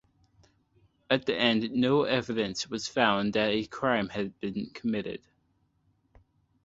At 1.11 1.27
the 1.27 1.35
end 1.35 1.69
no 1.73 2.05
evidence 2.05 2.67
was 2.67 2.87
found 2.87 3.33
that 3.33 3.51
a 3.51 3.65
crime 3.67 4.09
had 4.09 4.39
been 4.39 4.71
committed. 4.73 5.21